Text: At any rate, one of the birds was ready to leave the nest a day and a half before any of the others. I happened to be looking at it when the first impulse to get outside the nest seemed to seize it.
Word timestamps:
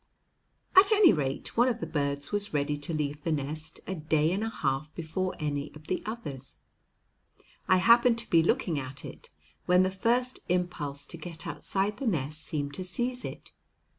At 0.75 0.91
any 0.91 1.13
rate, 1.13 1.55
one 1.55 1.67
of 1.67 1.79
the 1.79 1.85
birds 1.85 2.31
was 2.31 2.55
ready 2.55 2.75
to 2.75 2.91
leave 2.91 3.21
the 3.21 3.31
nest 3.31 3.81
a 3.85 3.93
day 3.93 4.31
and 4.31 4.43
a 4.43 4.49
half 4.49 4.91
before 4.95 5.35
any 5.39 5.71
of 5.75 5.85
the 5.85 6.01
others. 6.07 6.57
I 7.67 7.77
happened 7.77 8.17
to 8.17 8.29
be 8.31 8.41
looking 8.41 8.79
at 8.79 9.05
it 9.05 9.29
when 9.67 9.83
the 9.83 9.91
first 9.91 10.39
impulse 10.49 11.05
to 11.05 11.17
get 11.17 11.45
outside 11.45 11.97
the 11.97 12.07
nest 12.07 12.43
seemed 12.43 12.73
to 12.73 12.83
seize 12.83 13.23
it. 13.23 13.51